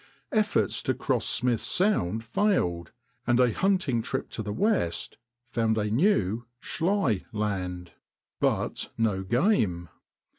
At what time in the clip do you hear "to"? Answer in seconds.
0.81-0.95, 4.31-4.41